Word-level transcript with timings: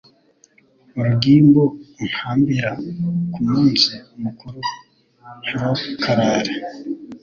urugimbu 0.99 1.63
untambira 2.01 2.71
ku 3.31 3.39
munsi 3.49 3.91
mukuru 4.23 4.59
ntirukarare 5.43 6.53